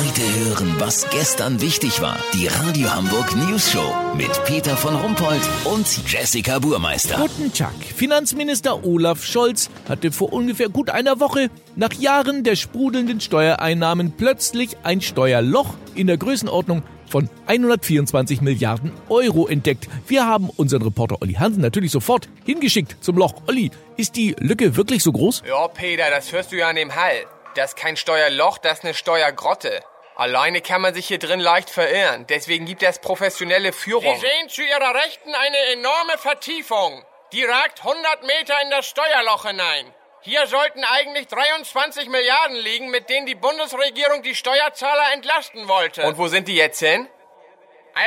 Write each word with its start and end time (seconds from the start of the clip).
Heute 0.00 0.22
hören, 0.46 0.76
was 0.78 1.10
gestern 1.10 1.60
wichtig 1.60 2.00
war. 2.00 2.16
Die 2.32 2.46
Radio 2.46 2.90
Hamburg 2.90 3.36
News 3.36 3.70
Show 3.70 3.94
mit 4.16 4.30
Peter 4.46 4.74
von 4.74 4.96
Rumpold 4.96 5.42
und 5.64 5.86
Jessica 6.10 6.58
Burmeister. 6.58 7.16
Guten 7.18 7.52
Tag. 7.52 7.74
Finanzminister 7.96 8.82
Olaf 8.86 9.22
Scholz 9.22 9.68
hatte 9.90 10.10
vor 10.10 10.32
ungefähr 10.32 10.70
gut 10.70 10.88
einer 10.88 11.20
Woche 11.20 11.50
nach 11.76 11.92
Jahren 11.92 12.44
der 12.44 12.56
sprudelnden 12.56 13.20
Steuereinnahmen 13.20 14.12
plötzlich 14.16 14.78
ein 14.84 15.02
Steuerloch 15.02 15.74
in 15.94 16.06
der 16.06 16.16
Größenordnung 16.16 16.82
von 17.06 17.28
124 17.46 18.40
Milliarden 18.40 18.92
Euro 19.10 19.48
entdeckt. 19.48 19.86
Wir 20.06 20.26
haben 20.26 20.48
unseren 20.48 20.80
Reporter 20.80 21.20
Olli 21.20 21.34
Hansen 21.34 21.60
natürlich 21.60 21.90
sofort 21.90 22.26
hingeschickt 22.46 22.96
zum 23.04 23.18
Loch. 23.18 23.34
Olli, 23.48 23.70
ist 23.98 24.16
die 24.16 24.34
Lücke 24.38 24.76
wirklich 24.76 25.02
so 25.02 25.12
groß? 25.12 25.42
Ja, 25.46 25.68
Peter, 25.68 26.04
das 26.08 26.32
hörst 26.32 26.52
du 26.52 26.56
ja 26.56 26.70
an 26.70 26.76
dem 26.76 26.96
Hall. 26.96 27.26
Das 27.54 27.72
ist 27.72 27.76
kein 27.76 27.96
Steuerloch, 27.96 28.58
das 28.58 28.78
ist 28.78 28.84
eine 28.84 28.94
Steuergrotte. 28.94 29.82
Alleine 30.20 30.60
kann 30.60 30.82
man 30.82 30.92
sich 30.92 31.08
hier 31.08 31.18
drin 31.18 31.40
leicht 31.40 31.70
verirren. 31.70 32.26
Deswegen 32.26 32.66
gibt 32.66 32.82
es 32.82 32.98
professionelle 32.98 33.72
Führung. 33.72 34.14
Sie 34.16 34.20
sehen 34.20 34.50
zu 34.50 34.60
Ihrer 34.60 34.94
Rechten 34.94 35.34
eine 35.34 35.56
enorme 35.72 36.18
Vertiefung. 36.18 37.02
Die 37.32 37.42
ragt 37.42 37.78
100 37.78 38.24
Meter 38.24 38.54
in 38.62 38.70
das 38.70 38.86
Steuerloch 38.86 39.46
hinein. 39.46 39.94
Hier 40.20 40.46
sollten 40.46 40.84
eigentlich 40.84 41.26
23 41.28 42.10
Milliarden 42.10 42.56
liegen, 42.56 42.90
mit 42.90 43.08
denen 43.08 43.24
die 43.24 43.34
Bundesregierung 43.34 44.22
die 44.22 44.34
Steuerzahler 44.34 45.14
entlasten 45.14 45.68
wollte. 45.68 46.02
Und 46.02 46.18
wo 46.18 46.28
sind 46.28 46.48
die 46.48 46.56
jetzt 46.56 46.80
hin? 46.80 47.08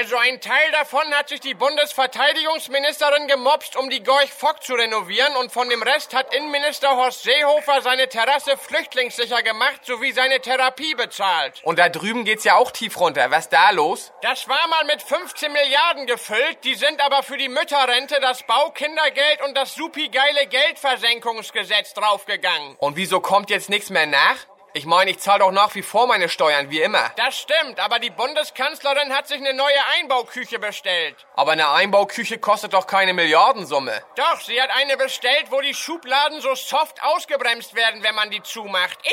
Also 0.04 0.18
ein 0.18 0.42
Teil 0.42 0.70
davon 0.74 1.14
hat 1.14 1.30
sich 1.30 1.40
die 1.40 1.54
Bundesverteidigungsministerin 1.54 3.26
gemobst, 3.30 3.78
um 3.78 3.90
die 3.90 4.04
Gorch 4.04 4.34
Fock 4.34 4.62
zu 4.62 4.74
renovieren 4.74 5.34
und 5.38 5.50
von 5.50 5.70
dem 5.70 5.82
Rest 5.82 6.14
hat 6.14 6.36
Innenminister 6.36 6.98
Horst 6.98 7.24
Seehofer 7.24 7.82
seine 7.82 8.10
Terrasse 8.10 8.58
flüchtlingssicher 8.58 9.42
gemacht 9.44 9.86
sowie 9.86 10.12
seine 10.12 10.42
Therapie 10.42 10.94
bezahlt. 10.96 11.62
Und 11.64 11.80
da 11.80 11.88
drüben 11.88 12.26
geht's 12.26 12.44
ja 12.44 12.56
auch 12.56 12.72
tief 12.72 13.00
runter. 13.00 13.32
Was 13.32 13.48
da 13.48 13.70
los? 13.70 14.12
Das 14.22 14.50
war 14.50 14.68
mal 14.68 14.84
mit 14.88 15.02
15 15.02 15.50
Milliarden 15.54 16.06
gefüllt, 16.06 16.58
die 16.66 16.76
sind 16.76 17.00
aber 17.00 17.24
für 17.24 17.38
die 17.38 17.48
Mütterrente, 17.48 18.20
das 18.20 18.44
Baukindergeld 18.44 19.42
und 19.48 19.56
das 19.56 19.74
supi-geile 19.74 20.48
Geldversenkungsgesetz 20.48 21.94
draufgegangen. 21.94 22.76
Und 22.80 22.98
wieso 22.98 23.22
kommt 23.22 23.50
jetzt 23.50 23.70
nichts 23.70 23.90
mehr 23.90 24.08
nach? 24.08 24.36
Ich 24.76 24.88
meine, 24.88 25.12
ich 25.12 25.20
zahle 25.20 25.40
doch 25.40 25.52
nach 25.52 25.76
wie 25.76 25.84
vor 25.84 26.08
meine 26.08 26.28
Steuern, 26.28 26.72
wie 26.72 26.82
immer. 26.82 27.12
Das 27.16 27.38
stimmt, 27.38 27.80
aber 27.80 28.00
die 28.00 28.10
Bundeskanzlerin 28.10 29.14
hat 29.14 29.28
sich 29.28 29.38
eine 29.38 29.54
neue 29.54 29.78
Einbauküche 30.00 30.58
bestellt. 30.58 31.16
Aber 31.36 31.52
eine 31.52 31.70
Einbauküche 31.70 32.40
kostet 32.40 32.74
doch 32.74 32.88
keine 32.88 33.14
Milliardensumme. 33.14 34.02
Doch, 34.16 34.42
sie 34.42 34.60
hat 34.60 34.72
eine 34.72 34.98
bestellt, 34.98 35.52
wo 35.52 35.62
die 35.62 35.76
Schubladen 35.76 36.42
so 36.42 36.56
soft 36.56 37.04
ausgebremst 37.04 37.76
werden, 37.76 38.02
wenn 38.02 38.16
man 38.16 38.32
die 38.32 38.42
zumacht. 38.42 38.98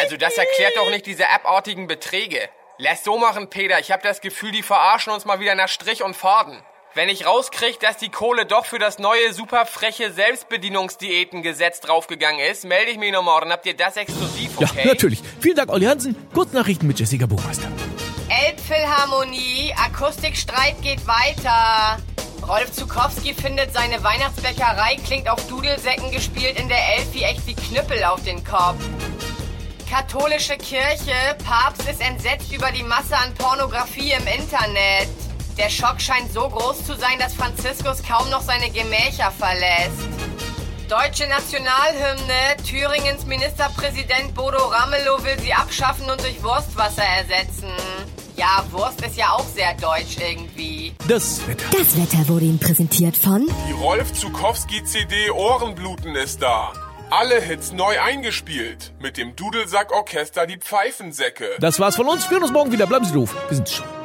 Also 0.00 0.16
das 0.16 0.36
erklärt 0.36 0.76
doch 0.76 0.90
nicht 0.90 1.06
diese 1.06 1.28
abartigen 1.28 1.86
Beträge. 1.86 2.48
Lass 2.76 3.02
so 3.02 3.16
machen, 3.16 3.50
Peter. 3.50 3.78
Ich 3.80 3.90
habe 3.90 4.02
das 4.02 4.20
Gefühl, 4.20 4.52
die 4.52 4.62
verarschen 4.62 5.12
uns 5.12 5.24
mal 5.24 5.40
wieder 5.40 5.56
nach 5.56 5.68
Strich 5.68 6.02
und 6.04 6.14
Faden. 6.14 6.62
Wenn 6.94 7.08
ich 7.10 7.26
rauskriege, 7.26 7.78
dass 7.80 7.98
die 7.98 8.08
Kohle 8.08 8.46
doch 8.46 8.64
für 8.64 8.78
das 8.78 8.98
neue 8.98 9.32
super 9.32 9.66
freche 9.66 10.10
Selbstbedienungsdiätengesetz 10.10 11.80
draufgegangen 11.80 12.40
ist, 12.40 12.64
melde 12.64 12.90
ich 12.90 12.98
mich 12.98 13.12
noch 13.12 13.22
morgen. 13.22 13.52
Habt 13.52 13.66
ihr 13.66 13.76
das 13.76 13.96
exklusiv, 13.96 14.56
okay? 14.56 14.80
Ja, 14.84 14.86
natürlich. 14.86 15.22
Vielen 15.40 15.56
Dank, 15.56 15.70
Olli 15.70 15.84
Hansen. 15.84 16.16
Kurznachrichten 16.32 16.88
mit 16.88 16.98
Jessica 16.98 17.26
Buchmeister. 17.26 17.68
Elbphilharmonie, 18.46 19.74
Akustikstreit 19.76 20.80
geht 20.82 21.06
weiter. 21.06 21.98
Rolf 22.46 22.72
Zukowski 22.72 23.34
findet, 23.34 23.74
seine 23.74 24.02
Weihnachtsbäckerei 24.02 24.96
klingt 25.06 25.28
auf 25.28 25.46
Dudelsäcken 25.46 26.10
gespielt 26.10 26.58
in 26.58 26.68
der 26.68 26.96
Elf 26.96 27.12
wie 27.12 27.22
echt 27.22 27.46
wie 27.46 27.54
Knüppel 27.54 28.02
auf 28.04 28.22
den 28.24 28.42
Kopf. 28.42 28.82
Katholische 29.90 30.56
Kirche, 30.56 31.36
Papst 31.46 31.88
ist 31.88 32.00
entsetzt 32.00 32.52
über 32.52 32.70
die 32.72 32.82
Masse 32.82 33.16
an 33.16 33.34
Pornografie 33.34 34.12
im 34.12 34.26
Internet. 34.26 35.08
Der 35.58 35.70
Schock 35.70 36.00
scheint 36.00 36.32
so 36.32 36.48
groß 36.48 36.84
zu 36.84 36.94
sein, 36.94 37.18
dass 37.18 37.34
Franziskus 37.34 38.02
kaum 38.04 38.30
noch 38.30 38.42
seine 38.42 38.70
Gemächer 38.70 39.32
verlässt. 39.32 40.08
Deutsche 40.88 41.26
Nationalhymne. 41.28 42.56
Thüringens 42.64 43.26
Ministerpräsident 43.26 44.34
Bodo 44.34 44.58
Ramelow 44.58 45.22
will 45.24 45.38
sie 45.40 45.52
abschaffen 45.52 46.08
und 46.08 46.20
durch 46.22 46.42
Wurstwasser 46.42 47.02
ersetzen. 47.02 47.72
Ja, 48.36 48.64
Wurst 48.70 49.04
ist 49.04 49.16
ja 49.16 49.32
auch 49.32 49.44
sehr 49.44 49.74
deutsch 49.74 50.16
irgendwie. 50.20 50.94
Das 51.08 51.46
Wetter. 51.48 51.64
Das 51.76 51.96
Wetter 51.96 52.28
wurde 52.28 52.44
Ihnen 52.44 52.60
präsentiert 52.60 53.16
von 53.16 53.50
Die 53.68 53.72
Rolf 53.72 54.12
Zukowski 54.12 54.84
CD 54.84 55.30
Ohrenbluten 55.32 56.14
ist 56.14 56.40
da. 56.40 56.72
Alle 57.10 57.40
Hits 57.40 57.72
neu 57.72 58.00
eingespielt. 58.00 58.92
Mit 59.00 59.16
dem 59.16 59.34
Dudelsack-Orchester 59.34 60.46
Die 60.46 60.58
Pfeifensäcke. 60.58 61.56
Das 61.58 61.80
war's 61.80 61.96
von 61.96 62.06
uns. 62.06 62.30
Wir 62.30 62.36
hören 62.36 62.44
uns 62.44 62.52
morgen 62.52 62.70
wieder. 62.70 62.86
Bleiben 62.86 63.06
Sie 63.06 63.12
doof. 63.12 63.34
Wir 63.50 63.66
schon. 63.66 63.97